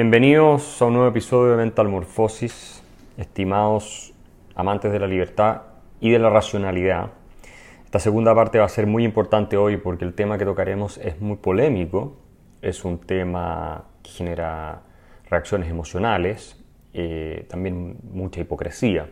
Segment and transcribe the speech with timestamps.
[0.00, 2.84] Bienvenidos a un nuevo episodio de Mental Morphosis,
[3.16, 4.14] estimados
[4.54, 5.62] amantes de la libertad
[6.00, 7.10] y de la racionalidad.
[7.84, 11.20] Esta segunda parte va a ser muy importante hoy porque el tema que tocaremos es
[11.20, 12.16] muy polémico,
[12.62, 14.82] es un tema que genera
[15.28, 19.10] reacciones emocionales, eh, también mucha hipocresía,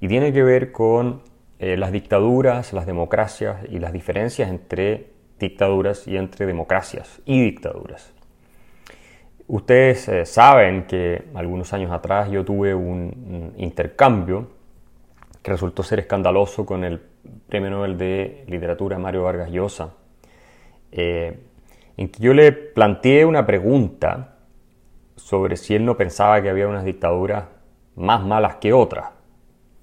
[0.00, 1.22] y tiene que ver con
[1.58, 8.14] eh, las dictaduras, las democracias y las diferencias entre dictaduras y entre democracias y dictaduras.
[9.48, 14.46] Ustedes eh, saben que algunos años atrás yo tuve un, intercambio
[15.42, 17.00] que resultó ser escandaloso con el
[17.48, 19.94] Premio Nobel de Literatura Mario Vargas Llosa,
[20.92, 21.38] eh,
[21.96, 24.36] en que yo le planteé una pregunta
[25.16, 27.44] sobre si él no pensaba que había unas dictaduras
[27.96, 29.08] más malas que otras.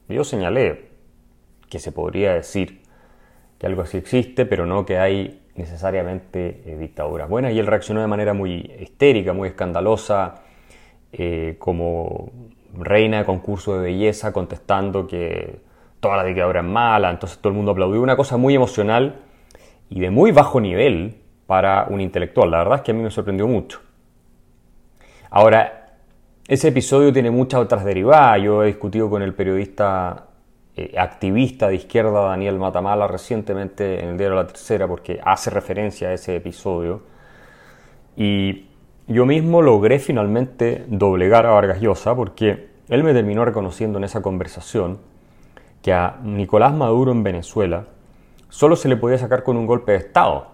[0.08, 0.90] Yo señalé
[1.70, 2.84] que se podría decir
[3.58, 7.54] que algo así existe, pero no que hay necesariamente eh, dictaduras buenas.
[7.54, 10.36] Y él reaccionó de manera muy histérica, muy escandalosa,
[11.12, 12.30] eh, como
[12.78, 15.60] reina de concurso de belleza, contestando que
[16.00, 17.10] toda la dictadura es mala.
[17.10, 18.02] Entonces todo el mundo aplaudió.
[18.02, 19.22] Una cosa muy emocional
[19.90, 21.16] y de muy bajo nivel
[21.48, 22.52] para un intelectual.
[22.52, 23.80] La verdad es que a mí me sorprendió mucho.
[25.30, 25.98] Ahora,
[26.48, 28.42] ese episodio tiene muchas otras derivadas.
[28.42, 30.28] Yo he discutido con el periodista
[30.78, 36.10] eh, activista de izquierda Daniel Matamala recientemente en el diario La Tercera porque hace referencia
[36.10, 37.02] a ese episodio.
[38.18, 38.68] Y
[39.08, 44.22] yo mismo logré finalmente doblegar a Vargas Llosa porque él me terminó reconociendo en esa
[44.22, 45.00] conversación
[45.82, 47.86] que a Nicolás Maduro en Venezuela
[48.50, 50.48] solo se le podía sacar con un golpe de Estado.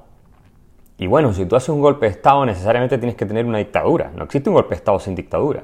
[0.98, 4.12] Y bueno, si tú haces un golpe de Estado necesariamente tienes que tener una dictadura.
[4.16, 5.64] No existe un golpe de Estado sin dictadura.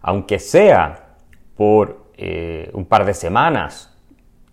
[0.00, 1.16] Aunque sea
[1.54, 3.89] por eh, un par de semanas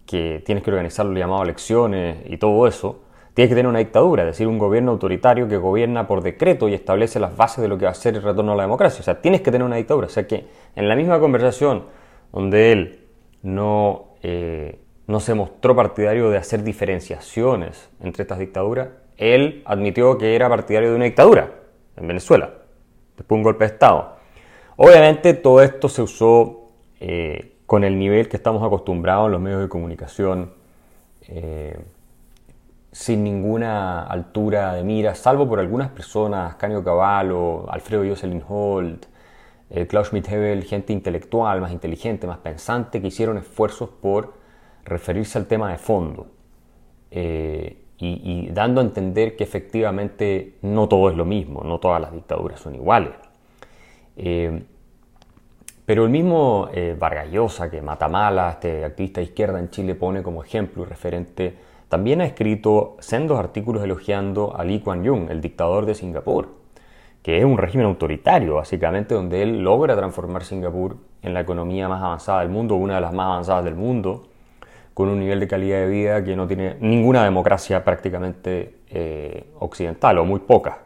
[0.07, 3.01] que tienes que organizar lo llamado elecciones y todo eso,
[3.34, 6.73] tienes que tener una dictadura, es decir, un gobierno autoritario que gobierna por decreto y
[6.73, 9.01] establece las bases de lo que va a ser el retorno a la democracia.
[9.01, 10.07] O sea, tienes que tener una dictadura.
[10.07, 11.84] O sea que en la misma conversación
[12.31, 13.06] donde él
[13.44, 20.35] no, eh, no se mostró partidario de hacer diferenciaciones entre estas dictaduras, él admitió que
[20.35, 21.51] era partidario de una dictadura
[21.96, 22.53] en Venezuela,
[23.17, 24.16] después de un golpe de Estado.
[24.78, 29.61] Obviamente todo esto se usó eh, con el nivel que estamos acostumbrados en los medios
[29.61, 30.53] de comunicación,
[31.28, 31.78] eh,
[32.94, 39.05] sin ninguna altura de mira, salvo por algunas personas, Canio Cavallo, Alfredo Jocelyn Holt,
[39.69, 44.35] eh, Klaus Schmidt-Hebel, gente intelectual, más inteligente, más pensante, que hicieron esfuerzos por
[44.85, 46.28] referirse al tema de fondo
[47.11, 52.13] eh, y, dando a entender que efectivamente no todo es lo mismo, no todas las
[52.13, 53.11] dictaduras son iguales.
[55.88, 60.22] Pero el mismo eh, Vargas Llosa, que Matamala, este activista de izquierda en Chile, pone
[60.22, 61.56] como ejemplo y referente,
[61.88, 66.50] también ha escrito sendos artículos elogiando a Lee Kuan Yew, el dictador de Singapur,
[67.24, 72.03] que es un régimen autoritario, básicamente, donde él logra transformar Singapur en la economía más
[72.03, 74.28] avanzada del mundo, una de las más avanzadas del mundo,
[74.94, 80.18] con un nivel de calidad de vida que no tiene ninguna democracia prácticamente eh, occidental,
[80.18, 80.80] o muy poca.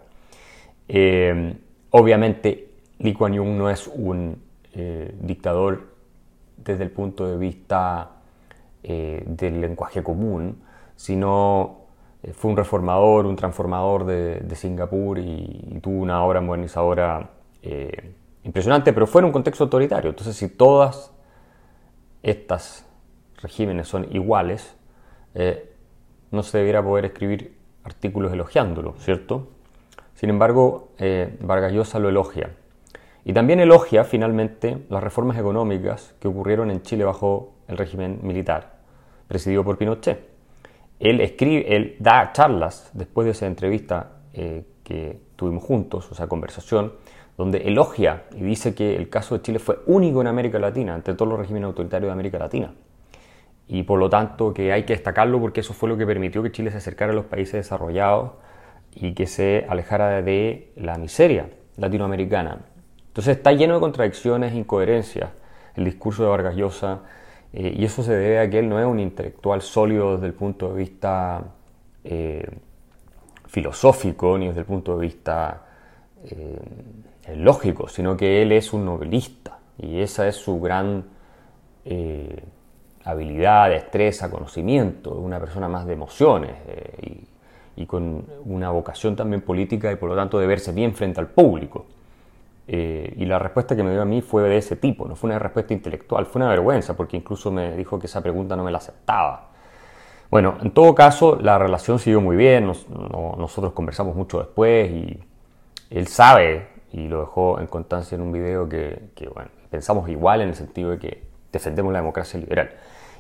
[0.87, 1.55] Eh,
[1.89, 2.69] obviamente,
[2.99, 5.89] Lee Kuan Yew no es un eh, dictador
[6.55, 8.11] desde el punto de vista
[8.83, 10.63] eh, del lenguaje común,
[10.95, 11.87] sino
[12.23, 17.31] eh, fue un reformador, un transformador de, Singapur y, tuvo una obra modernizadora
[18.43, 20.11] impresionante, pero fue en un contexto autoritario.
[20.11, 21.13] Entonces, si todas
[22.23, 22.87] estas
[23.41, 24.75] regímenes son iguales,
[26.31, 29.49] no se debiera poder escribir artículos elogiándolo, ¿cierto?
[30.15, 30.89] Sin embargo,
[31.41, 32.51] Vargas Llosa lo elogia
[33.23, 38.73] y también elogia finalmente las reformas económicas que ocurrieron en Chile bajo el régimen militar,
[39.27, 40.29] presidido por Pinochet.
[40.99, 46.27] Él, escribe, él da charlas después de esa entrevista eh, que tuvimos juntos, o sea,
[46.27, 46.93] conversación,
[47.37, 51.13] donde elogia y dice que el caso de Chile fue único en América Latina, entre
[51.13, 52.73] todos los regímenes autoritarios de América Latina.
[53.67, 56.51] Y por lo tanto que hay que destacarlo porque eso fue lo que permitió que
[56.51, 58.31] Chile se acercara a los países desarrollados
[58.93, 62.59] y que se alejara de la miseria latinoamericana.
[63.11, 65.31] Entonces está lleno de contradicciones, incoherencias
[65.75, 66.99] el discurso de Vargas Llosa
[67.51, 70.33] eh, y eso se debe a que él no es un intelectual sólido desde el
[70.33, 71.43] punto de vista
[72.05, 72.47] eh,
[73.47, 75.65] filosófico ni desde el punto de vista
[76.23, 76.57] eh,
[77.35, 81.03] lógico, sino que él es un novelista y esa es su gran
[83.03, 86.51] habilidad, destreza, conocimiento, una persona más de emociones
[87.01, 91.19] y, y con una vocación también política y por lo tanto de verse bien frente
[91.19, 91.87] al público.
[92.73, 95.29] Eh, y la respuesta que me dio a mí fue de ese tipo, no fue
[95.29, 98.71] una respuesta intelectual, fue una vergüenza, porque incluso me dijo que esa pregunta no me
[98.71, 99.49] la aceptaba.
[100.29, 105.19] Bueno, en todo caso, la relación siguió muy bien, nosotros conversamos mucho después y
[105.89, 109.01] él sabe y lo dejó en constancia en un video que,
[109.69, 112.71] pensamos igual en el sentido de que defendemos la democracia liberal.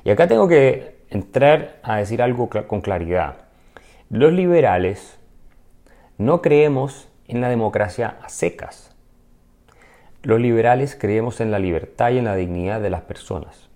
[0.05, 3.35] Y acá tengo que entrar a decir algo con claridad.
[4.09, 5.19] Los liberales
[6.17, 8.90] no creemos en la democracia a secas.
[10.23, 13.69] Los liberales creemos en la libertad y en la dignidad de las personas.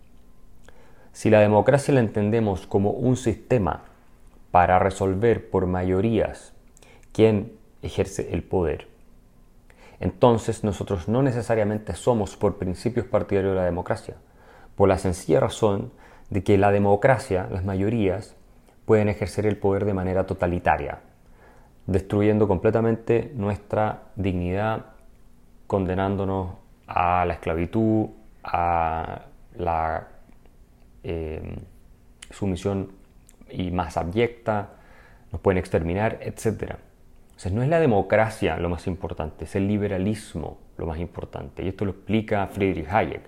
[1.12, 3.86] Si la democracia la entendemos como un sistema
[4.52, 6.54] para resolver por mayorías
[7.14, 8.88] quién ejerce el poder,
[10.00, 14.16] entonces nosotros no necesariamente somos por principios partidarios de la democracia,
[14.76, 15.92] por la sencilla razón
[16.30, 18.36] de que la democracia, las mayorías,
[18.86, 21.00] pueden ejercer el poder de manera totalitaria,
[21.88, 24.95] destruyendo completamente nuestra dignidad,
[25.68, 26.56] condenándonos
[26.88, 28.08] a la esclavitud,
[28.44, 29.22] a
[29.58, 30.08] la
[31.04, 31.60] eh,
[32.32, 32.92] sumisión
[33.50, 34.70] y más abyecta,
[35.32, 36.76] nos pueden exterminar, etc.
[37.46, 41.64] O no es la democracia lo más importante, es el liberalismo lo más importante.
[41.64, 43.22] Y esto lo explica Friedrich Hayek.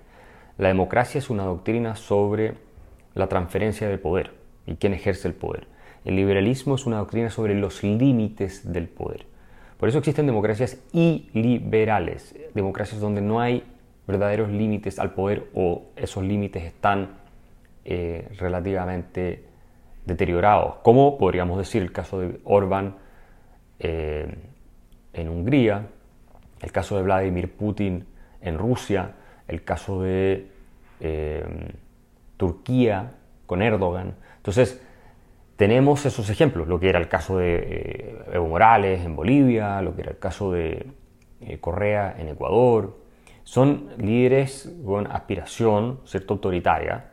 [0.58, 2.56] La democracia es una doctrina sobre
[3.14, 4.34] la transferencia de poder
[4.66, 5.68] y quién ejerce el poder.
[6.06, 9.26] El liberalismo es una doctrina sobre los límites del poder.
[9.78, 13.64] Por eso existen democracias iliberales, democracias donde no hay
[14.08, 17.18] verdaderos límites al poder o esos límites están
[17.86, 19.44] eh, relativamente
[20.06, 22.96] deteriorados, como podríamos decir el caso de Orbán
[23.80, 24.34] eh,
[25.14, 25.88] en Hungría,
[26.62, 28.06] el caso de Vladimir Putin
[28.42, 29.12] en Rusia,
[29.48, 30.48] el caso de
[31.02, 31.46] eh,
[32.38, 33.12] Turquía
[33.46, 34.16] con Erdogan.
[34.38, 34.82] Entonces,
[35.58, 39.96] tenemos esos ejemplos, lo que era el caso de eh, Evo Morales en Bolivia, lo
[39.96, 40.88] que era el caso de
[41.60, 42.98] Correa en Ecuador.
[43.44, 47.12] Son líderes con aspiración, cierto, autoritaria,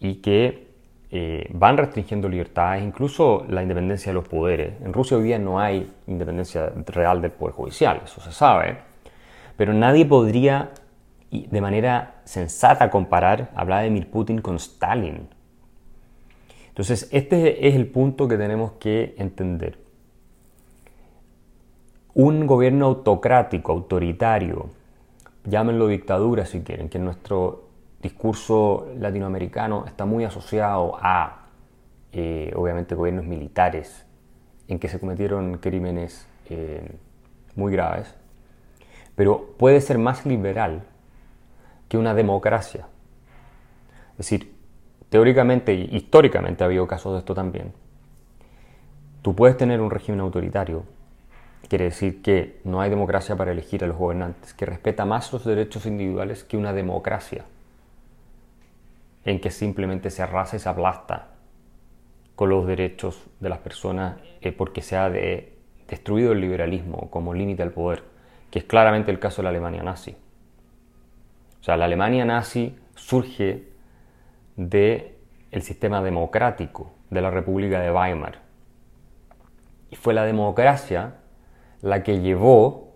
[0.00, 0.68] y que
[1.10, 4.74] eh, van restringiendo libertades, incluso la independencia de los poderes.
[4.82, 8.78] En Rusia hoy día no hay independencia real del poder judicial, eso se sabe,
[9.56, 10.70] pero nadie podría
[11.30, 15.28] de manera sensata comparar a Vladimir Putin con Stalin.
[16.78, 19.80] Entonces, este es el punto que tenemos que entender.
[22.14, 24.70] Un gobierno autocrático, autoritario,
[25.44, 27.64] llámenlo dictadura si quieren, que en nuestro
[28.00, 31.48] discurso latinoamericano está muy asociado a,
[32.12, 34.06] eh, obviamente, gobiernos militares
[34.68, 36.92] en que se cometieron crímenes eh,
[37.56, 38.14] muy graves,
[39.16, 40.84] pero puede ser más liberal
[41.88, 42.86] que una democracia.
[44.12, 44.57] Es decir,
[45.10, 47.72] teóricamente y históricamente ha habido casos de esto también.
[49.22, 50.84] Tú puedes tener un régimen autoritario,
[51.68, 55.44] quiere decir que no hay democracia para elegir a los gobernantes, que respeta más los
[55.44, 57.44] derechos individuales que una democracia
[59.24, 61.28] en que simplemente se arrasa y se aplasta
[62.34, 67.62] con los derechos de las personas eh, porque se ha destruido el liberalismo como límite
[67.62, 68.04] al poder,
[68.50, 70.16] que es claramente el caso de la Alemania nazi.
[71.60, 73.64] O sea, la Alemania nazi surge
[74.58, 75.14] del
[75.52, 78.40] el sistema democrático de la República de Weimar.
[79.88, 81.14] Y fue la democracia
[81.80, 82.92] la que llevó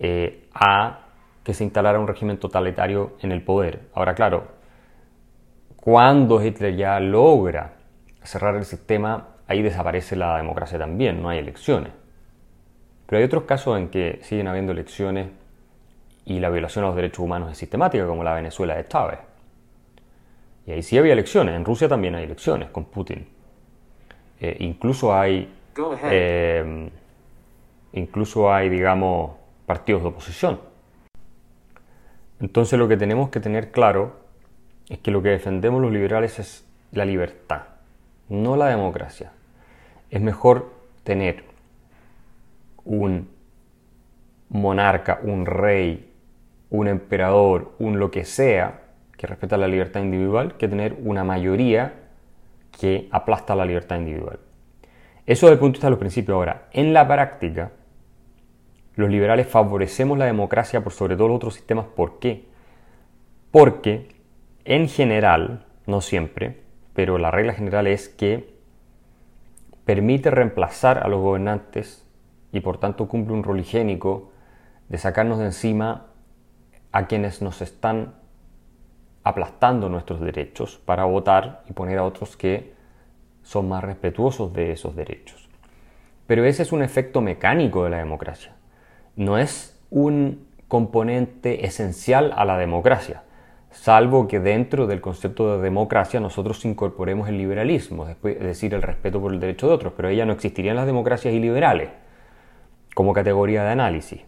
[0.00, 1.00] eh, a
[1.44, 3.82] que se instalara un régimen totalitario en el poder.
[3.94, 4.48] Ahora, claro,
[5.76, 7.74] cuando Hitler ya logra
[8.22, 11.92] cerrar el sistema, ahí desaparece la democracia también, no hay elecciones.
[13.06, 15.28] Pero hay otros casos en que siguen habiendo elecciones
[16.24, 19.18] y la violación a los derechos humanos es sistemática, como la Venezuela de Chávez.
[20.66, 23.26] Y ahí sí había elecciones, en Rusia también hay elecciones con Putin.
[24.40, 25.52] Eh, incluso hay,
[26.04, 26.90] eh,
[27.92, 29.32] incluso hay, digamos,
[29.66, 30.60] partidos de oposición.
[32.40, 34.16] Entonces lo que tenemos que tener claro
[34.88, 37.62] es que lo que defendemos los liberales es la libertad,
[38.28, 39.32] no la democracia.
[40.10, 40.72] Es mejor
[41.04, 41.44] tener
[42.84, 43.28] un
[44.48, 46.10] monarca, un rey,
[46.70, 48.81] un emperador, un lo que sea,
[49.22, 51.94] que respeta la libertad individual, que tener una mayoría
[52.76, 54.40] que aplasta la libertad individual.
[55.26, 56.34] Eso desde el punto de vista de los principios.
[56.34, 57.70] Ahora, en la práctica,
[58.96, 61.86] los liberales favorecemos la democracia por sobre todos los otros sistemas.
[61.94, 62.46] ¿Por qué?
[63.52, 64.08] Porque
[64.64, 66.58] en general, no siempre,
[66.92, 68.56] pero la regla general es que
[69.84, 72.04] permite reemplazar a los gobernantes
[72.50, 74.32] y por tanto cumple un rol higiénico
[74.88, 76.08] de sacarnos de encima
[76.90, 78.20] a quienes nos están
[79.24, 82.72] aplastando nuestros derechos para votar y poner a otros que
[83.42, 85.48] son más respetuosos de esos derechos.
[86.26, 88.54] Pero ese es un efecto mecánico de la democracia.
[89.16, 93.22] No es un componente esencial a la democracia
[93.72, 99.20] salvo que dentro del concepto de democracia nosotros incorporemos el liberalismo, es decir, el respeto
[99.20, 101.90] por el derecho de otros, pero ella no existirían las democracias iliberales
[102.94, 104.20] como categoría de análisis.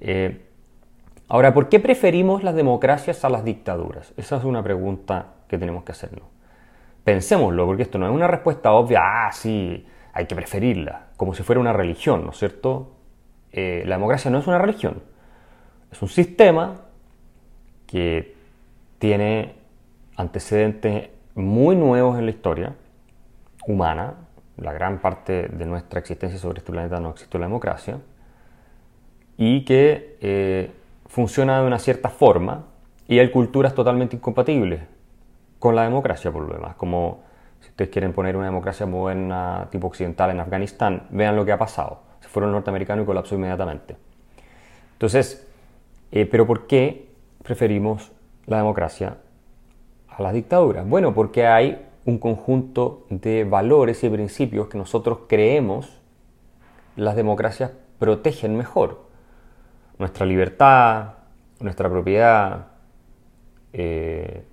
[0.00, 0.46] Eh,
[1.30, 4.12] ahora, ¿por qué preferimos las democracias a las dictaduras?
[4.18, 6.26] Esa es una pregunta que tenemos que hacernos.
[7.04, 11.42] Pensémoslo, porque esto no es una respuesta obvia, ah, sí, hay que preferirla, como si
[11.42, 12.96] fuera una religión, ¿no es cierto?
[13.52, 15.02] Eh, la democracia no es una religión,
[15.90, 16.82] es un sistema
[17.86, 18.34] que
[18.98, 19.54] tiene
[20.16, 22.74] antecedentes muy nuevos en la historia
[23.66, 24.14] humana,
[24.56, 27.98] la gran parte de nuestra existencia sobre este planeta no existe la democracia,
[29.36, 30.70] y que eh,
[31.10, 32.66] funciona de una cierta forma
[33.08, 34.82] y hay culturas totalmente incompatibles
[35.58, 37.24] con la democracia por lo demás, como
[37.60, 41.58] si ustedes quieren poner una democracia moderna tipo occidental en Afganistán, vean lo que ha
[41.58, 42.02] pasado.
[42.20, 43.96] Se fueron norteamericanos y colapsó inmediatamente.
[44.92, 45.46] Entonces,
[46.12, 47.08] eh, ¿pero por qué
[47.42, 48.12] preferimos
[48.46, 49.16] la democracia
[50.08, 50.88] a las dictaduras?
[50.88, 56.00] Bueno, porque hay un conjunto de valores y principios que nosotros creemos
[56.94, 59.09] las democracias protegen mejor.
[60.00, 61.10] Nuestra libertad,
[61.60, 62.68] nuestra propiedad
[63.74, 64.44] eh,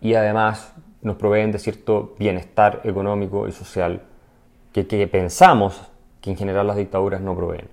[0.00, 4.00] y además nos proveen de cierto bienestar económico y social
[4.72, 5.90] que, pensamos
[6.22, 7.68] que en general las dictaduras no proveen.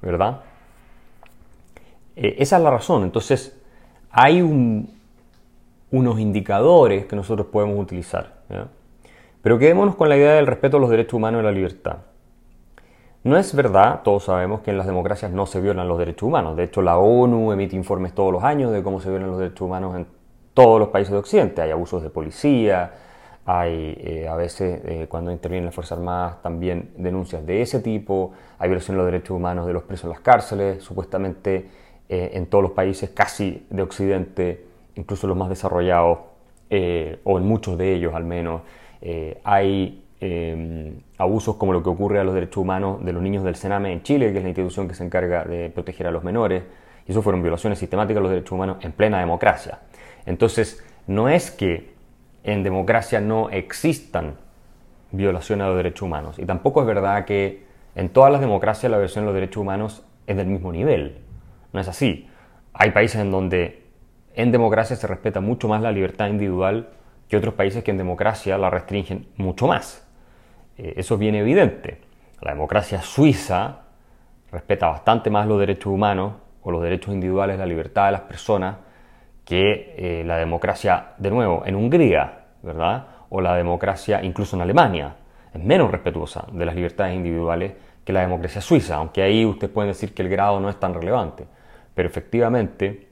[0.00, 0.40] ¿Verdad?
[2.16, 3.02] Eh, esa es la razón.
[3.02, 3.60] Entonces,
[4.10, 4.98] hay un,
[5.90, 8.32] unos indicadores que nosotros podemos utilizar.
[9.42, 11.98] Pero quedémonos con la idea del respeto a los derechos humanos y la libertad.
[13.26, 16.56] No es verdad, todos sabemos que en las democracias no se violan los derechos humanos.
[16.56, 19.62] De hecho, la ONU emite informes todos los años de cómo se violan los derechos
[19.62, 20.06] humanos en
[20.54, 21.60] todos los países de Occidente.
[21.60, 22.92] Hay abusos de policía,
[23.44, 28.30] hay eh, a veces eh, cuando intervienen las Fuerzas Armadas también denuncias de ese tipo,
[28.60, 31.68] hay violación de los derechos humanos de los presos en las cárceles, supuestamente
[32.08, 36.18] eh, en todos los países casi de Occidente incluso los más desarrollados,
[36.70, 38.62] o en muchos de ellos al menos,
[39.42, 43.56] hay em, abusos como lo que ocurre a los derechos humanos de los niños del
[43.56, 46.64] Sename en Chile, que es la institución que se encarga de proteger a los menores,
[47.06, 49.80] y eso fueron violaciones sistemáticas de los derechos humanos en plena democracia.
[50.24, 51.94] Entonces, no es que
[52.44, 54.34] en democracia no existan
[55.12, 58.98] violaciones a los derechos humanos, y tampoco es verdad que en todas las democracias la
[58.98, 61.18] violación de los derechos humanos es del mismo nivel.
[61.72, 62.28] No es así.
[62.72, 63.86] Hay países en donde
[64.34, 66.90] en democracia se respeta mucho más la libertad individual
[67.28, 70.05] que otros países que en democracia la restringen mucho más.
[70.78, 72.00] Eh, eso es bien evidente.
[72.40, 73.82] La democracia suiza
[74.50, 78.76] respeta bastante más los derechos humanos o los derechos individuales, la libertad de las personas,
[79.44, 83.06] que eh, la democracia, de nuevo, en Hungría, ¿verdad?
[83.30, 85.14] O la democracia incluso en Alemania.
[85.54, 87.72] Es menos respetuosa de las libertades individuales
[88.04, 90.94] que la democracia suiza, aunque ahí ustedes pueden decir que el grado no es tan
[90.94, 91.46] relevante.
[91.94, 93.08] Pero efectivamente,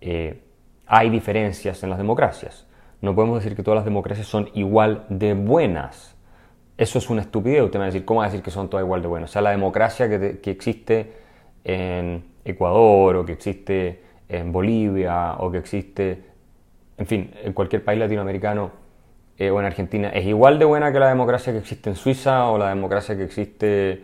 [0.00, 0.42] eh,
[0.86, 2.66] hay diferencias en las democracias.
[3.00, 6.11] No podemos decir que todas las democracias son igual de buenas.
[6.82, 7.62] Eso es una estupidez.
[7.62, 9.30] Usted me va a decir, ¿cómo va a decir que son todas igual de buenas?
[9.30, 11.12] O sea, la democracia que, existe
[11.62, 16.24] en Ecuador o que existe en Bolivia o que existe,
[16.98, 18.72] en fin, en cualquier país latinoamericano
[19.38, 22.50] eh, o en Argentina, es igual de buena que la democracia que existe en Suiza
[22.50, 24.02] o la democracia que existe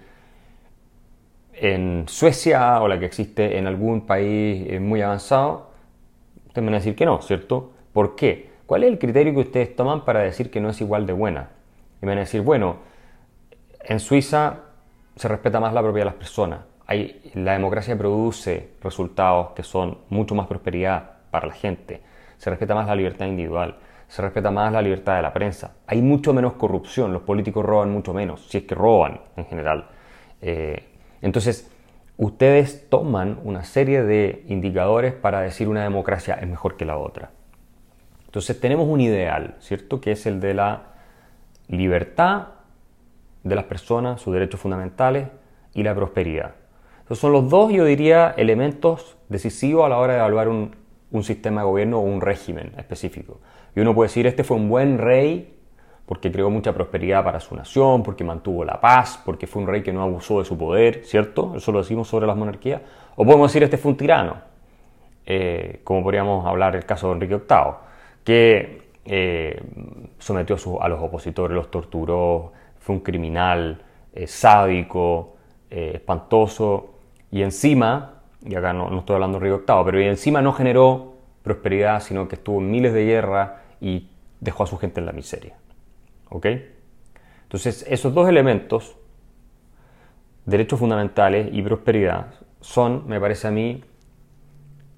[1.54, 5.72] en Suecia o la que existe en algún país eh, muy avanzado.
[6.46, 7.72] Ustedes me van a decir que no, ¿cierto?
[7.92, 8.50] ¿Por qué?
[8.66, 11.57] ¿Cuál es el criterio que ustedes toman para decir que no es igual de buena?
[12.00, 12.78] Y me van a decir, bueno,
[13.80, 14.60] en Suiza
[15.16, 16.60] se respeta más la propiedad de las personas.
[16.86, 22.02] Hay, la democracia produce resultados que son mucho más prosperidad para la gente.
[22.38, 23.76] Se respeta más la libertad individual.
[24.06, 25.74] Se respeta más la libertad de la prensa.
[25.86, 27.12] Hay mucho menos corrupción.
[27.12, 29.88] Los políticos roban mucho menos, si es que roban en general.
[30.40, 30.84] Eh,
[31.20, 31.70] entonces,
[32.16, 37.30] ustedes toman una serie de indicadores para decir una democracia es mejor que la otra.
[38.26, 40.00] Entonces tenemos un ideal, ¿cierto?
[40.00, 40.82] Que es el de la
[41.68, 42.48] libertad
[43.44, 45.28] de las personas, sus derechos fundamentales
[45.74, 46.54] y la prosperidad.
[47.04, 50.76] Esos son los dos, yo diría, elementos decisivos a la hora de evaluar un,
[51.10, 53.40] un sistema de gobierno o un régimen específico.
[53.74, 55.54] Y uno puede decir, este fue un buen rey
[56.08, 59.82] porque creó mucha prosperidad para su nación, porque mantuvo la paz, porque fue un rey
[59.82, 61.52] que no abusó de su poder, ¿cierto?
[61.54, 62.80] Eso lo decimos sobre las monarquías.
[63.14, 64.38] O podemos decir, este fue un tirano,
[65.26, 67.74] eh, como podríamos hablar el caso de Enrique VIII,
[68.24, 69.60] que eh,
[70.18, 75.36] sometió a, los opositores, los torturó, fue un criminal eh, sádico,
[75.70, 76.94] espantoso,
[77.30, 82.00] y encima, y acá no, estoy hablando de Enrique VIII, pero encima no generó prosperidad,
[82.00, 84.08] sino que estuvo en miles de guerras y
[84.40, 85.56] dejó a su gente en la miseria.
[86.30, 86.46] ¿Ok?
[87.42, 88.96] Entonces, esos dos elementos,
[90.44, 93.82] derechos fundamentales y prosperidad, son, me parece a mí,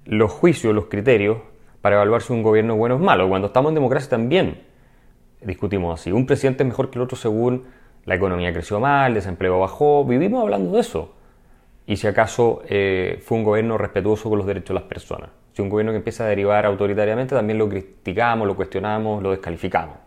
[0.05, 1.37] los juicios, los criterios
[1.81, 3.27] para evaluar si un gobierno bueno es malo.
[3.27, 4.61] Cuando estamos en democracia también
[5.41, 6.11] discutimos así.
[6.11, 7.65] Un presidente es mejor que el otro según
[8.05, 10.05] la economía creció mal, el desempleo bajó.
[10.05, 11.15] Vivimos hablando de eso.
[11.87, 15.29] y si acaso eh, fue un gobierno respetuoso con los derechos de las personas.
[15.53, 19.97] Si un gobierno que empieza a derivar autoritariamente, también lo criticamos, lo cuestionamos, lo descalificamos.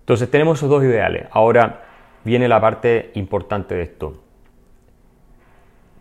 [0.00, 1.28] Entonces tenemos esos dos ideales.
[1.30, 1.84] Ahora
[2.24, 4.22] viene la parte importante de esto.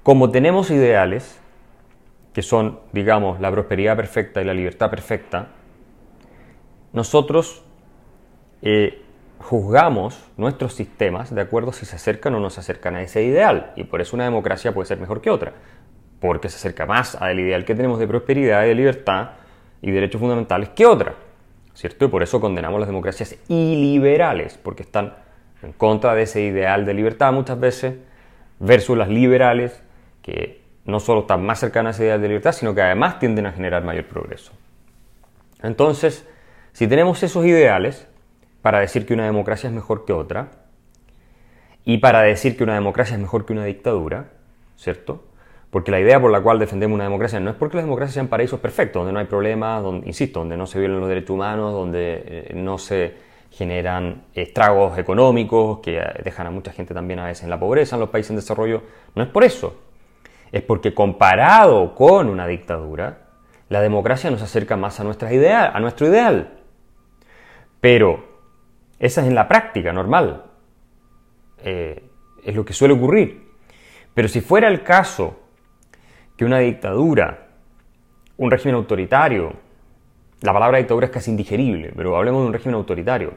[0.02, 1.40] Como tenemos ideales,
[2.34, 5.50] que son, digamos, la prosperidad perfecta y la libertad perfecta,
[6.92, 7.64] nosotros
[8.62, 9.02] eh,
[9.38, 13.24] juzgamos nuestros sistemas de acuerdo a si se acercan o no se acercan a ese
[13.24, 13.74] ideal.
[13.76, 15.54] Y por eso una democracia puede ser mejor que otra,
[16.20, 19.32] porque se acerca más al ideal que tenemos de prosperidad y de libertad
[19.82, 21.16] y derechos fundamentales que otra.
[21.74, 22.06] ¿Cierto?
[22.06, 25.16] Y por eso condenamos las democracias iliberales, porque están
[25.64, 27.96] en contra de ese ideal de libertad muchas veces,
[28.60, 29.82] versus las liberales,
[30.22, 33.46] que no solo están más cercanas a ese ideal de libertad, sino que además tienden
[33.46, 34.52] a generar mayor progreso.
[35.62, 36.28] Entonces,
[36.74, 38.08] si tenemos esos ideales,
[38.62, 40.52] para decir que una democracia es mejor que otra,
[41.86, 44.32] y para decir que una democracia es mejor que una dictadura,
[44.78, 45.24] ¿cierto?
[45.70, 48.28] Porque la idea por la cual defendemos una democracia no es porque las democracias sean
[48.28, 51.74] paraísos perfectos, donde no hay problemas, donde, insisto, donde no se violen los derechos humanos,
[51.74, 53.14] donde eh, no se
[53.52, 58.02] generan estragos económicos que dejan a mucha gente también a veces en la pobreza en
[58.02, 58.82] los países en desarrollo.
[59.16, 59.76] No es por eso.
[60.54, 63.18] Es porque comparado con una dictadura,
[63.68, 66.60] la democracia nos acerca más a, a nuestro ideal.
[67.82, 68.24] Pero
[69.00, 70.44] esa es en la práctica normal.
[71.58, 72.10] Eh,
[72.44, 73.52] es lo que suele ocurrir.
[74.14, 75.40] Pero si fuera el caso
[76.38, 77.48] que una dictadura,
[78.38, 79.54] un régimen autoritario,
[80.42, 83.34] la palabra dictadura es casi indigerible, pero hablemos de un régimen autoritario,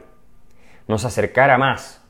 [0.87, 2.03] nos acercara más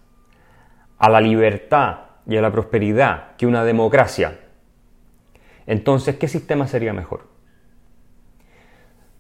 [0.98, 4.40] a la libertad y a la prosperidad que una democracia,
[5.68, 7.28] entonces, ¿qué sistema sería mejor?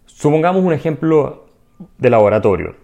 [0.05, 1.45] Supongamos un ejemplo
[1.97, 2.75] de laboratorio.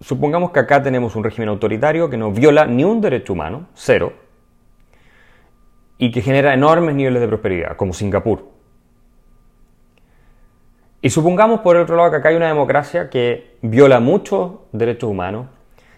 [0.00, 4.12] Supongamos que acá tenemos un régimen autoritario que no viola ni un derecho humano, cero,
[5.96, 8.50] y que genera enormes niveles de prosperidad, como Singapur.
[11.00, 15.46] Y supongamos por otro lado que acá hay una democracia que viola muchos derechos humanos,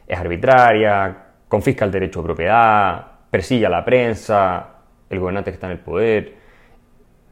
[0.07, 4.69] es arbitraria, confisca el derecho de propiedad, persigue a la prensa,
[5.09, 6.38] el gobernante que está en el poder,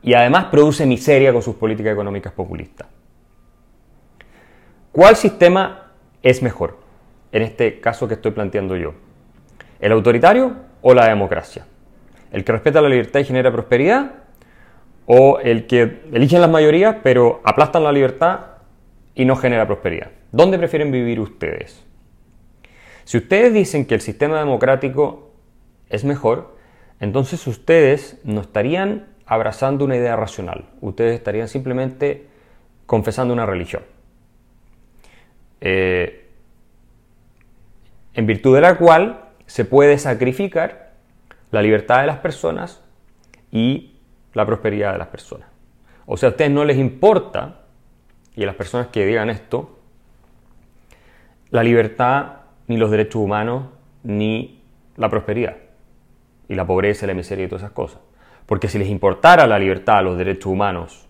[0.06, 2.86] y además produce miseria con sus políticas económicas populistas.
[4.92, 5.90] ¿Cuál sistema
[6.22, 6.78] es mejor?
[7.32, 8.94] En este caso que estoy planteando yo.
[9.80, 11.66] ¿El autoritario o la democracia?
[12.30, 14.12] ¿El que respeta la libertad y genera prosperidad?
[15.06, 18.40] o el que eligen las mayorías pero aplastan la libertad
[19.14, 20.10] y no genera prosperidad.
[20.32, 21.84] ¿Dónde prefieren vivir ustedes?
[23.04, 25.30] Si ustedes dicen que el sistema democrático
[25.88, 26.56] es mejor,
[26.98, 32.28] entonces ustedes no estarían abrazando una idea racional, ustedes estarían simplemente
[32.86, 33.82] confesando una religión.
[35.60, 36.28] Eh,
[38.14, 40.92] en virtud de la cual se puede sacrificar
[41.50, 42.82] la libertad de las personas
[43.50, 43.96] y
[44.32, 45.48] la prosperidad de las personas.
[46.06, 47.60] O sea, a ustedes no les importa,
[48.34, 49.78] y a las personas que digan esto,
[51.50, 53.64] la libertad, ni los derechos humanos,
[54.02, 54.62] ni
[54.96, 55.56] la prosperidad,
[56.48, 58.00] y la pobreza, la miseria y todas esas cosas.
[58.46, 61.06] Porque si les importara la libertad, los derechos humanos,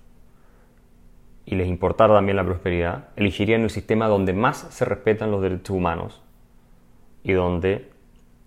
[1.44, 5.70] y les importara también la prosperidad, elegirían el sistema donde más se respetan los derechos
[5.70, 6.22] humanos
[7.22, 7.90] y donde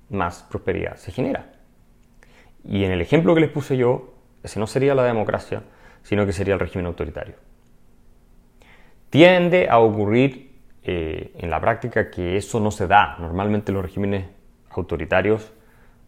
[0.10, 1.54] más prosperidad se genera.
[2.66, 5.64] Y en el ejemplo que les puse yo, ese no sería la democracia,
[6.04, 7.36] sino que sería el régimen autoritario.
[9.10, 13.16] Tiende a ocurrir eh, en la práctica que eso no se da.
[13.20, 14.26] Normalmente los regímenes
[14.72, 15.54] autoritarios,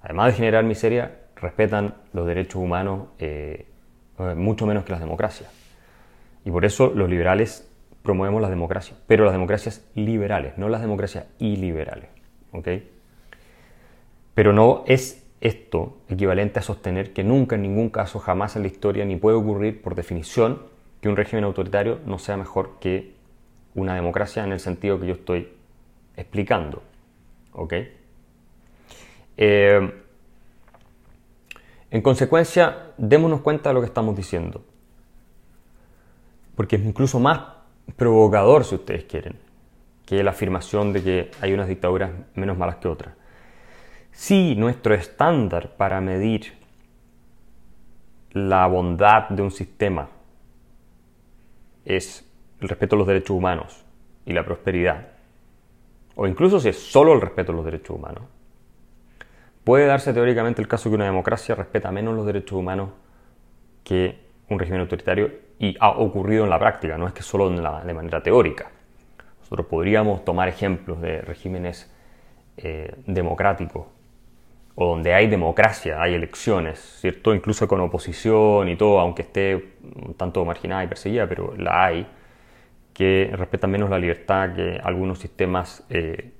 [0.02, 3.66] además de generar miseria, respetan los derechos humanos eh,
[4.20, 5.50] eh, mucho menos que las democracias.
[6.46, 7.68] Y por eso los liberales
[8.04, 12.10] promovemos las democracias, pero las democracias liberales, no las democracias iliberales.
[14.34, 18.68] Pero no es esto equivalente a sostener que nunca, en ningún caso, jamás en la
[18.68, 20.64] historia, ni puede ocurrir por definición,
[21.00, 23.14] que un régimen autoritario no sea mejor que
[23.74, 25.50] una democracia en el sentido que yo estoy
[26.16, 26.84] explicando.
[27.54, 27.74] ¿Ok?
[29.38, 30.01] Eh,
[31.92, 34.64] en consecuencia, démonos cuenta de lo que estamos diciendo.
[36.56, 37.42] Porque es incluso más
[37.98, 39.38] provocador, si ustedes quieren,
[40.06, 43.16] que la afirmación de que hay unas dictaduras menos malas que otras.
[44.14, 46.54] Si nuestro estándar para medir
[48.32, 50.08] la bondad de un sistema
[51.84, 52.26] es
[52.62, 53.84] el respeto a los derechos humanos
[54.26, 55.08] y la prosperidad,
[56.16, 58.24] o incluso si es solo el respeto a los derechos humanos,
[59.72, 62.90] puede darse teóricamente el caso que una democracia respeta menos los derechos humanos
[63.86, 64.18] que
[64.50, 68.22] un régimen autoritario y ha ocurrido en la práctica, no es que solo de manera
[68.22, 68.70] teórica.
[69.40, 71.90] Nosotros podríamos tomar ejemplos de regímenes
[72.58, 73.86] eh, democráticos
[74.76, 77.34] o donde hay democracia, hay elecciones, ¿cierto?
[77.34, 82.08] Incluso con oposición y todo, aunque esté un tanto marginada y perseguida, pero la hay,
[82.94, 86.34] que respetan menos la libertad que algunos sistemas eh,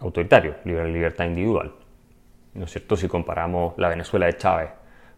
[0.00, 1.74] autoritarios, la libertad individual.
[2.54, 2.96] ¿No es cierto?
[2.96, 4.70] Si comparamos la Venezuela de Chávez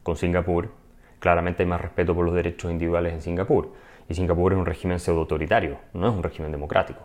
[0.02, 0.70] con Singapur,
[1.18, 3.72] claramente hay más respeto por los derechos individuales en Singapur.
[4.08, 7.00] Y Singapur es un régimen pseudo-autoritario, no es un régimen democrático.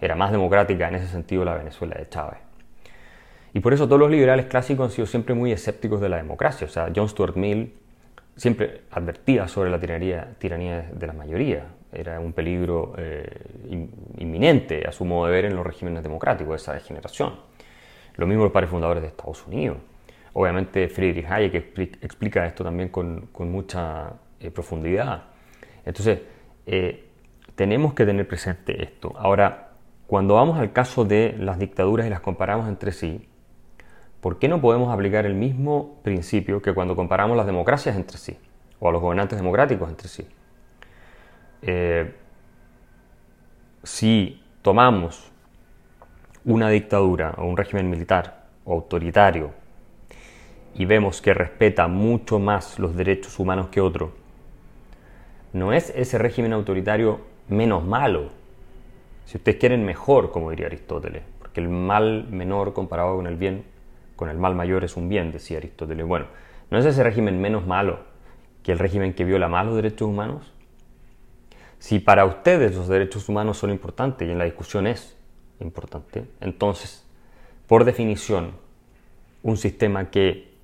[0.00, 2.38] Era más democrática en ese sentido la Venezuela de Chávez.
[3.52, 6.66] Y por eso todos los liberales clásicos han sido siempre muy escépticos de la democracia.
[6.66, 7.72] O sea, John Stuart Mill
[8.36, 11.66] siempre advertía sobre la tiranía, tiranía de la mayoría.
[11.92, 13.24] Era un peligro eh,
[14.18, 17.34] inminente, a su modo de ver, en los regímenes democráticos, esa degeneración.
[18.16, 19.78] Lo mismo los padres fundadores de Estados Unidos.
[20.32, 21.54] Obviamente Friedrich Hayek
[22.02, 25.24] explica esto también con, mucha eh, profundidad.
[25.84, 26.20] Entonces,
[26.66, 27.08] eh,
[27.54, 29.14] tenemos que tener presente esto.
[29.16, 29.70] Ahora,
[30.06, 33.28] cuando vamos al caso de las dictaduras y las comparamos entre sí,
[34.20, 38.36] ¿por qué no podemos aplicar el mismo principio que cuando comparamos las democracias entre sí
[38.80, 40.26] o a los gobernantes democráticos entre sí?
[41.62, 42.14] Eh,
[43.82, 45.32] si tomamos
[46.44, 49.52] una dictadura o un régimen militar o autoritario
[50.74, 54.12] y vemos que respeta mucho más los derechos humanos que otro,
[55.52, 58.30] ¿no es ese régimen autoritario menos malo?
[59.24, 63.74] Si ustedes quieren mejor, como diría Aristóteles, porque el mal menor comparado con el bien
[64.16, 66.06] con el mal mayor es un bien, decía Aristóteles.
[66.06, 66.26] Bueno,
[66.70, 68.00] ¿no es ese régimen menos malo
[68.62, 70.52] que el régimen que viola más los derechos humanos?
[71.78, 75.16] Si para ustedes los derechos humanos son importantes y en la discusión es
[75.64, 77.04] importante, entonces,
[77.66, 78.52] por definición,
[79.42, 80.54] un sistema que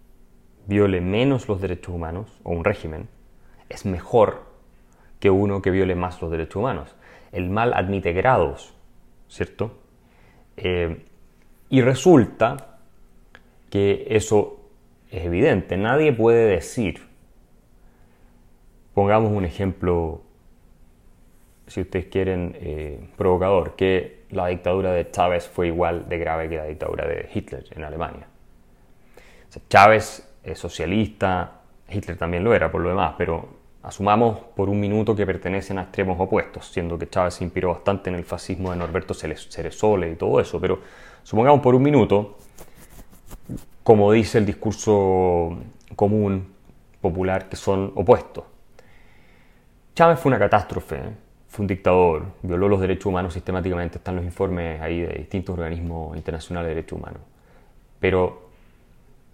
[0.66, 3.08] viole menos los derechos humanos, o un régimen,
[3.68, 4.44] es mejor
[5.18, 6.94] que uno que viole más los derechos humanos.
[7.32, 8.74] El mal admite grados,
[9.28, 9.72] ¿cierto?
[10.56, 11.04] Eh,
[11.68, 12.78] y resulta
[13.70, 14.60] que eso
[15.10, 15.76] es evidente.
[15.76, 17.06] Nadie puede decir,
[18.94, 20.22] pongamos un ejemplo,
[21.66, 26.56] si ustedes quieren, eh, provocador, que la dictadura de Chávez fue igual de grave que
[26.56, 28.26] la dictadura de Hitler en Alemania.
[29.68, 33.48] Chávez es socialista, Hitler también lo era por lo demás, pero
[33.82, 38.10] asumamos por un minuto que pertenecen a extremos opuestos, siendo que Chávez se inspiró bastante
[38.10, 40.80] en el fascismo de Norberto Ceresole y todo eso, pero
[41.24, 42.36] supongamos por un minuto
[43.82, 45.58] como dice el discurso
[45.96, 46.54] común,
[47.00, 48.44] popular, que son opuestos.
[49.94, 51.29] Chávez fue una catástrofe, ¿eh?
[51.50, 56.16] Fue un dictador, violó los derechos humanos sistemáticamente, están los informes ahí de distintos organismos
[56.16, 57.20] internacionales de derechos humanos.
[57.98, 58.50] Pero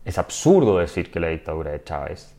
[0.02, 2.34] es absurdo decir que la dictadura de Chávez,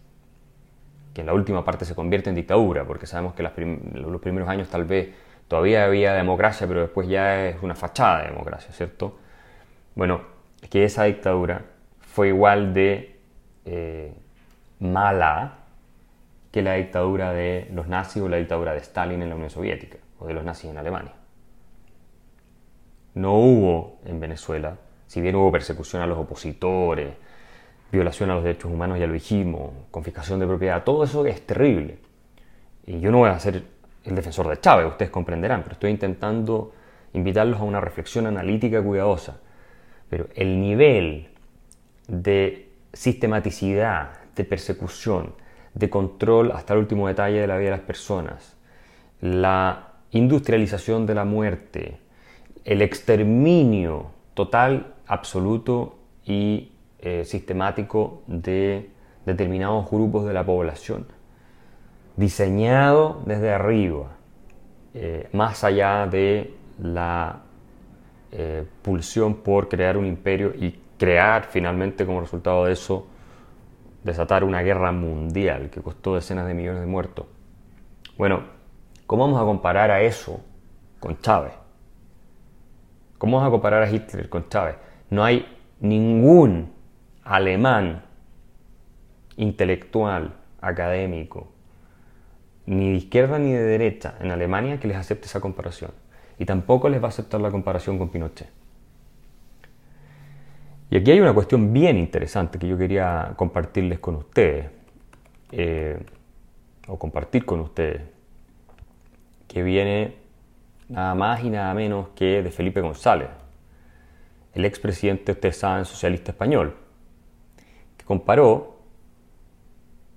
[1.13, 4.67] que en la última parte se convierte en dictadura, porque sabemos que los primeros años
[4.67, 5.09] tal vez
[5.47, 9.19] todavía había democracia, pero después ya es una fachada de democracia, ¿cierto?
[9.93, 10.21] Bueno,
[10.71, 11.61] que esa dictadura
[11.99, 13.15] fue igual de
[13.65, 14.11] eh,
[14.79, 15.56] mala
[16.51, 19.97] que la dictadura de los nazis o la dictadura de Stalin en la Unión Soviética
[20.19, 21.13] o de los nazis en Alemania.
[23.13, 27.13] No hubo en Venezuela, si bien hubo persecución a los opositores,
[27.91, 31.97] violación a los derechos humanos, ya lo dijimos, confiscación de propiedad, todo eso es terrible.
[32.85, 33.63] Y yo no voy a ser
[34.03, 36.73] el defensor de Chávez, ustedes comprenderán, pero estoy intentando
[37.13, 39.39] invitarlos a una reflexión analítica cuidadosa.
[40.09, 41.29] Pero el nivel
[42.07, 45.33] de sistematicidad, de persecución,
[45.77, 48.57] de control hasta el último detalle de la vida de las personas,
[49.21, 51.99] la industrialización de la muerte,
[52.65, 58.89] el exterminio total, absoluto y eh, sistemático de
[59.25, 61.05] determinados grupos de la población,
[62.15, 64.15] diseñado desde arriba,
[64.93, 67.43] eh, más allá de la
[68.31, 73.07] eh, pulsión por crear un imperio y crear finalmente como resultado de eso,
[74.07, 77.25] desatar una guerra mundial que costó decenas de millones de muertos.
[78.17, 78.43] Bueno,
[79.05, 80.41] ¿cómo vamos a comparar a eso
[80.99, 81.53] con Chávez?
[83.17, 84.75] ¿Cómo vamos a comparar a Hitler con Chávez?
[85.09, 85.45] No hay
[85.79, 86.73] ningún
[87.23, 88.03] alemán
[89.35, 91.51] intelectual, académico,
[92.65, 95.91] ni de izquierda ni de derecha en Alemania que les acepte esa comparación.
[96.39, 98.56] Y tampoco les va a aceptar la comparación con Pinochet.
[100.89, 104.67] Y aquí hay una cuestión bien interesante que yo quería compartirles con ustedes,
[105.51, 105.99] eh,
[106.87, 108.03] o compartir con ustedes,
[109.49, 110.15] que viene
[110.87, 113.27] nada más y nada menos que de Felipe González,
[114.53, 116.75] el expresidente, ustedes saben, socialista español,
[117.97, 118.77] que comparó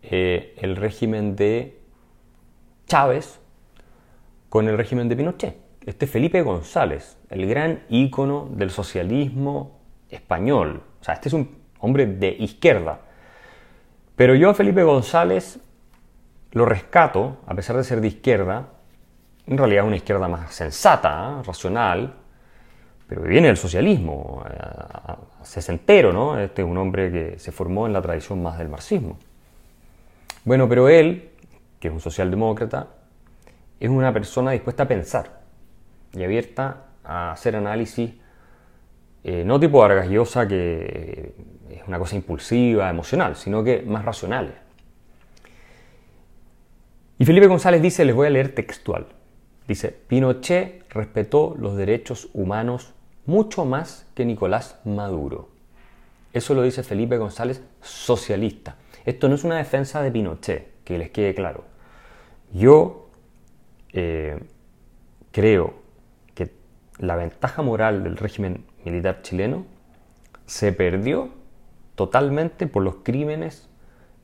[0.03, 1.81] eh, el régimen de
[2.87, 3.41] Chávez
[4.49, 5.57] con el régimen de Pinochet.
[5.85, 9.80] Este Felipe González, el gran ícono del socialismo
[10.11, 10.83] español.
[11.01, 13.01] O sea, este es un hombre de izquierda.
[14.17, 15.59] Pero yo a Felipe González
[16.53, 18.69] lo rescato, a pesar de ser de izquierda,
[19.47, 21.43] en realidad una izquierda más sensata, ¿eh?
[21.45, 22.15] racional,
[23.09, 24.57] pero viene del socialismo, eh,
[25.43, 26.39] sesentero, ¿no?
[26.39, 29.19] Este es un hombre que se formó en la tradición más del marxismo.
[30.45, 31.31] Bueno, pero él,
[31.81, 32.89] que es un socialdemócrata,
[33.81, 35.41] es una persona dispuesta a pensar
[36.13, 38.13] y abierta a hacer análisis,
[39.23, 41.35] eh, no tipo Vargas Llosa, que
[41.71, 44.55] es una cosa impulsiva, emocional, sino que más racionales.
[47.19, 49.07] Y Felipe González dice, les voy a leer textual,
[49.69, 52.95] dice, Pinochet respetó los derechos humanos
[53.27, 55.51] mucho más que Nicolás Maduro.
[56.33, 58.77] Eso lo dice Felipe González, socialista.
[59.05, 61.65] Esto no es una defensa de Pinochet, que les quede claro.
[62.53, 63.11] Yo
[63.93, 64.41] eh,
[65.31, 65.75] creo
[66.35, 66.53] que
[66.99, 69.65] la ventaja moral del régimen militar chileno
[70.47, 71.31] se perdió
[71.95, 73.69] totalmente por los crímenes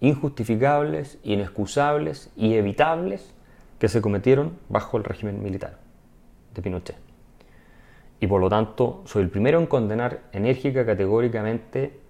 [0.00, 3.34] injustificables, inexcusables y evitables
[3.78, 5.78] que se cometieron bajo el régimen militar
[6.54, 6.96] de Pinochet.
[8.20, 12.00] Y por lo tanto soy el primero en condenar enérgica, categóricamente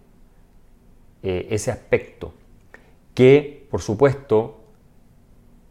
[1.22, 2.32] eh, ese aspecto,
[3.14, 4.60] que por supuesto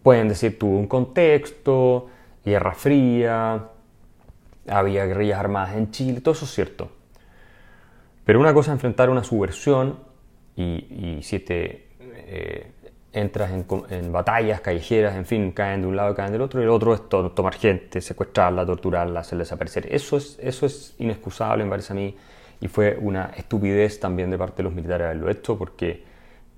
[0.04, 2.08] pueden decir tuvo un contexto,
[2.44, 3.70] guerra fría,
[4.68, 6.92] había guerrillas armadas en Chile, todo eso es cierto.
[8.26, 10.00] Pero una cosa es enfrentar una subversión
[10.56, 12.72] y, si te eh,
[13.14, 16.70] entras en, batallas callejeras, en fin, caen de un lado, caen del otro, y el
[16.70, 19.88] otro es tomar gente, secuestrarla, torturarla, hacerla desaparecer.
[19.94, 22.16] Eso es, eso es inexcusable, me parece a mí,
[22.60, 26.04] y fue una estupidez también de parte de los militares haberlo hecho, porque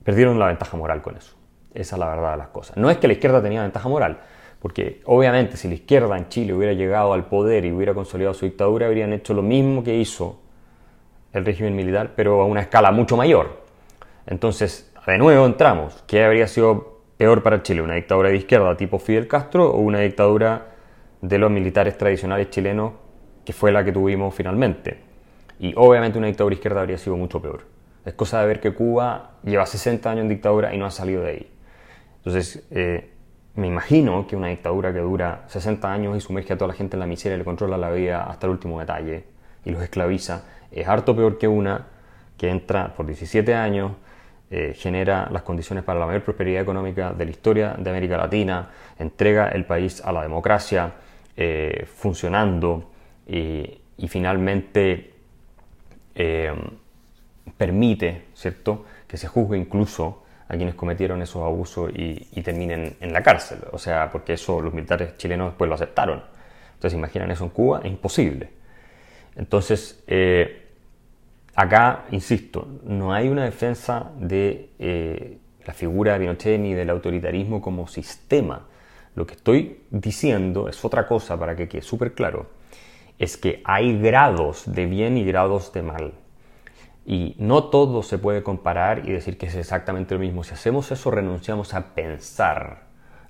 [0.04, 1.36] perdieron la ventaja moral con eso.
[1.74, 2.78] Esa es la verdad de las cosas.
[2.78, 4.20] No es que la izquierda tenía ventaja moral,
[4.68, 8.44] porque obviamente si la izquierda en Chile hubiera llegado al poder y hubiera consolidado su
[8.44, 10.42] dictadura, habrían hecho lo mismo que hizo
[11.32, 13.62] el régimen militar, pero a una escala mucho mayor.
[14.26, 16.04] Entonces, de nuevo entramos.
[16.06, 17.82] ¿Qué habría sido peor para Chile?
[17.82, 20.66] ¿Una dictadura de izquierda tipo Fidel Castro o una dictadura
[21.22, 22.92] de los militares tradicionales chilenos
[23.46, 25.00] que fue la que tuvimos finalmente?
[25.62, 27.62] Y obviamente una dictadura izquierda habría sido mucho peor.
[28.04, 31.22] Es cosa de ver que Cuba lleva 60 años en dictadura y no ha salido
[31.22, 31.52] de ahí.
[32.18, 33.14] Entonces, eh,
[33.58, 36.96] me imagino que una dictadura que dura 60 años y sumerge a toda la gente
[36.96, 39.24] en la miseria y le controla la vida hasta el último detalle
[39.65, 41.88] y los esclaviza, es harto peor que una
[42.38, 43.93] que entra por 17 años,
[44.52, 48.70] eh, genera las condiciones para la mayor prosperidad económica de la historia de América Latina,
[49.00, 50.93] entrega el país a la democracia
[51.36, 52.91] eh, funcionando
[53.28, 55.13] y, finalmente
[56.13, 56.54] eh,
[57.58, 58.86] permite ¿cierto?
[59.08, 63.60] que se juzgue incluso a quienes cometieron esos abusos y, y, terminen en la cárcel.
[63.72, 66.24] O sea, porque eso los militares chilenos después lo aceptaron.
[66.74, 68.50] Entonces, imaginan eso en Cuba, es imposible.
[69.36, 70.68] Entonces, eh,
[71.56, 77.62] acá, insisto, no hay una defensa de eh, la figura de Pinochet ni del autoritarismo
[77.62, 78.68] como sistema.
[79.16, 82.48] Lo que estoy diciendo es otra cosa para que quede súper claro.
[83.20, 86.14] Es que hay grados de bien y grados de mal.
[87.10, 90.43] Y no todo se puede comparar y decir que es exactamente lo mismo.
[90.43, 92.82] Si hacemos eso, renunciamos a pensar,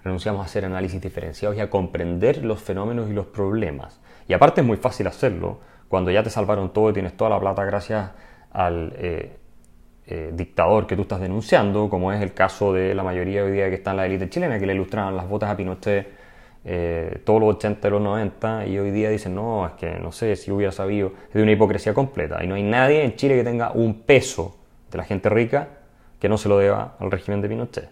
[0.03, 4.01] renunciamos a hacer análisis diferenciados y a comprender los fenómenos y los problemas.
[4.27, 5.59] Y aparte es muy fácil hacerlo
[5.89, 8.13] cuando ya te salvaron todo y tienes toda la plata gracias
[8.51, 9.37] al eh,
[10.07, 13.69] eh, dictador que tú estás denunciando, como es el caso de la mayoría hoy día
[13.69, 16.07] que está en la élite chilena, que le ilustraban las botas a Pinochet
[16.69, 20.11] eh, todos los 80 y los 90 y hoy día dicen, no, es que no
[20.11, 23.35] sé si hubiera sabido, es de una hipocresía completa y no hay nadie en Chile
[23.35, 24.57] que tenga un peso
[24.91, 25.69] de la gente rica
[26.19, 27.89] que no se lo deba al régimen de Pinochet.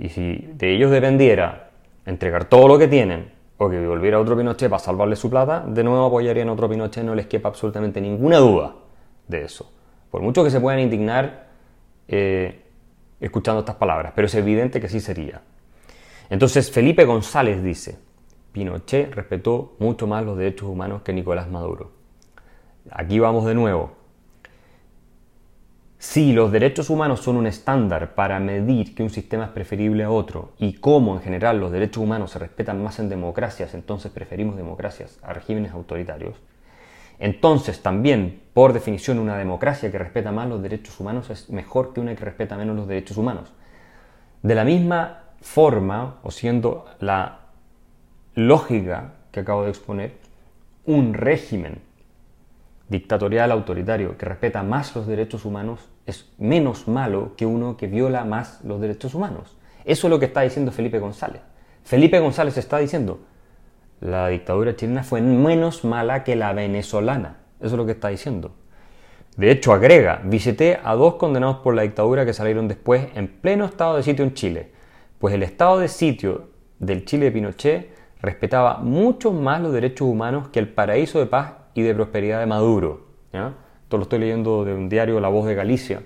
[0.00, 1.70] Y si de ellos dependiera
[2.04, 5.84] entregar todo lo que tienen o que volviera otro Pinochet para salvarle su plata, de
[5.84, 8.74] nuevo apoyarían a otro Pinochet, no les quepa absolutamente ninguna duda
[9.28, 9.70] de eso.
[10.10, 11.46] Por mucho que se puedan indignar
[12.08, 12.60] eh,
[13.20, 15.42] escuchando estas palabras, pero es evidente que sí sería.
[16.30, 17.98] Entonces Felipe González dice,
[18.52, 21.90] Pinochet respetó mucho más los derechos humanos que Nicolás Maduro.
[22.90, 23.92] Aquí vamos de nuevo.
[25.98, 30.10] Si los derechos humanos son un estándar para medir que un sistema es preferible a
[30.10, 34.56] otro y cómo en general los derechos humanos se respetan más en democracias, entonces preferimos
[34.56, 36.36] democracias a regímenes autoritarios,
[37.20, 42.00] entonces también, por definición, una democracia que respeta más los derechos humanos es mejor que
[42.00, 43.52] una que respeta menos los derechos humanos.
[44.42, 47.40] De la misma forma, o siendo la
[48.34, 50.16] lógica que acabo de exponer,
[50.84, 51.80] un régimen
[52.88, 58.24] dictatorial autoritario que respeta más los derechos humanos es menos malo que uno que viola
[58.24, 59.56] más los derechos humanos.
[59.84, 61.40] Eso es lo que está diciendo Felipe González.
[61.84, 63.20] Felipe González está diciendo,
[64.00, 67.38] la dictadura chilena fue menos mala que la venezolana.
[67.58, 68.52] Eso es lo que está diciendo.
[69.36, 73.64] De hecho, agrega, visité a dos condenados por la dictadura que salieron después en pleno
[73.64, 74.72] estado de sitio en Chile,
[75.20, 77.90] pues el estado de sitio del Chile de Pinochet
[78.22, 82.46] respetaba mucho más los derechos humanos que el paraíso de paz y de prosperidad de
[82.46, 83.06] Maduro.
[83.30, 86.02] Esto lo estoy leyendo de un diario La Voz de Galicia,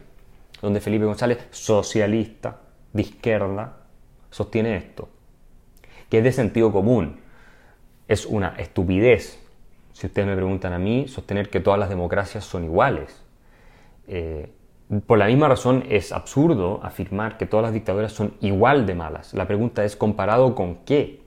[0.61, 2.61] donde Felipe González, socialista,
[2.93, 3.77] de izquierda,
[4.31, 5.09] sostiene esto,
[6.11, 7.21] que es de sentido común.
[8.09, 9.41] Es una estupidez,
[9.93, 13.23] si ustedes me preguntan a mí, sostener que todas las democracias son iguales.
[14.09, 14.51] Eh,
[15.07, 19.33] por la misma razón es absurdo afirmar que todas las dictaduras son igual de malas.
[19.35, 21.23] La pregunta es comparado con qué.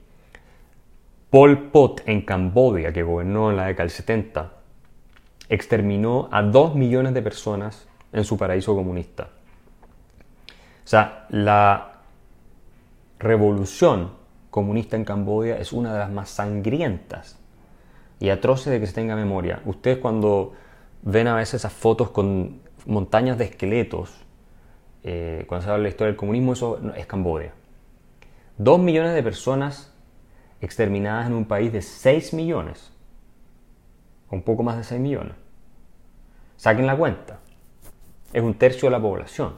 [1.30, 4.52] Pol Pot en Camboya, que gobernó en la década del 70,
[5.50, 9.30] exterminó a dos millones de personas en su paraíso comunista.
[10.86, 11.94] O sea, la
[13.20, 14.12] revolución
[14.50, 17.38] comunista en Camboya es una de las más sangrientas
[18.20, 19.62] y atroces de que se tenga memoria.
[19.66, 20.54] Ustedes cuando
[21.02, 24.26] ven a veces esas fotos con montañas de esqueletos,
[25.04, 27.54] eh, cuando se habla de la historia del comunismo, eso es Camboya.
[28.58, 29.94] Dos millones de personas
[30.62, 32.92] exterminadas en un país de 6 millones,
[34.32, 35.36] un poco más de 6 millones.
[36.56, 37.40] Saquen la cuenta.
[38.34, 39.54] Es un tercio de la población.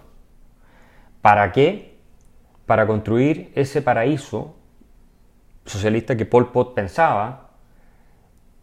[1.22, 1.98] ¿Para qué?
[2.66, 4.56] Para construir ese paraíso
[5.66, 7.49] socialista que Pol Pot pensaba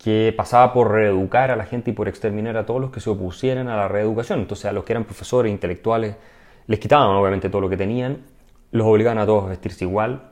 [0.06, 3.10] que pasaba por reeducar a la gente y por exterminar a todos los que se
[3.10, 4.38] opusieran a la reeducación.
[4.38, 6.14] Entonces a los que eran profesores, intelectuales,
[6.68, 8.18] les quitaban obviamente todo lo que tenían,
[8.70, 10.30] los obligaban a todos a vestirse igual,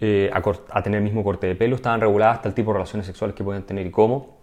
[0.00, 3.06] eh, a, tener el mismo corte de pelo, estaban reguladas hasta el tipo de relaciones
[3.06, 4.38] sexuales que podían tener y cómo,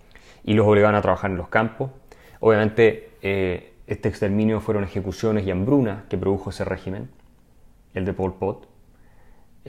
[0.45, 1.91] y los obligaban a trabajar en los campos.
[2.39, 7.09] Obviamente eh, este exterminio fueron ejecuciones y hambrunas que produjo ese régimen,
[7.93, 8.68] el de Pol Pot.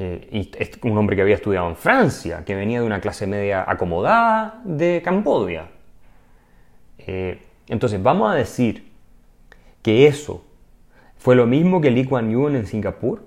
[0.02, 3.64] Eh, y un hombre que había estudiado en Francia, que venía de una clase media
[3.66, 5.68] acomodada de Cambodia.
[7.68, 8.90] entonces, vamos a decir
[9.82, 10.42] que eso
[11.18, 13.22] fue lo mismo que Lee Kuan Yew en Singapur.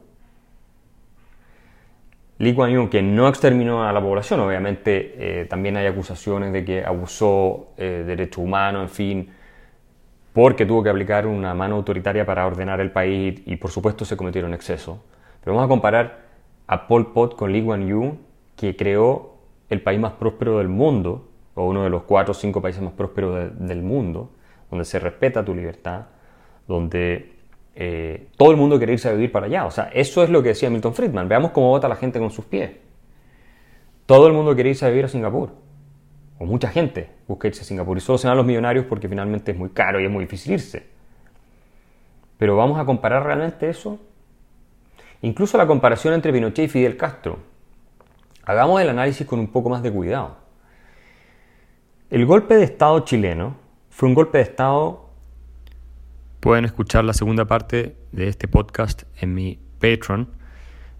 [2.40, 6.66] Lee Kuan Yew, que no exterminó a la población, obviamente eh, también hay acusaciones de
[6.66, 9.30] que abusó eh, de derechos humanos, en fin,
[10.34, 14.18] porque tuvo que aplicar una mano autoritaria para ordenar el país y, por supuesto se
[14.18, 14.98] cometieron excesos.
[15.44, 16.23] Pero vamos a comparar
[16.68, 18.18] a Pol Pot con Lee Kuan Yew,
[18.56, 19.34] que creó
[19.70, 22.94] el país más próspero del mundo, o uno de los cuatro o cinco países más
[22.94, 24.32] prósperos del mundo,
[24.70, 26.06] donde se respeta tu libertad,
[26.68, 27.34] donde
[27.76, 29.66] eh, todo el mundo quiere irse a vivir para allá.
[29.66, 31.28] O sea, eso es lo que decía Milton Friedman.
[31.28, 32.72] Veamos cómo vota la gente con sus pies.
[34.06, 35.52] Todo el mundo quiere irse a vivir a Singapur.
[36.40, 37.98] O mucha gente busca irse a Singapur.
[37.98, 40.54] Y solo se van los millonarios porque finalmente es muy caro y es muy difícil
[40.54, 40.88] irse.
[42.38, 44.00] Pero vamos a comparar realmente eso.
[45.24, 47.40] Incluso la comparación entre Pinochet y Fidel Castro.
[48.46, 50.38] Hagamos el análisis con un poco más de cuidado.
[52.12, 53.56] El golpe de Estado chileno
[53.90, 55.04] fue un golpe de Estado
[56.44, 60.28] Pueden escuchar la segunda parte de este podcast en mi Patreon.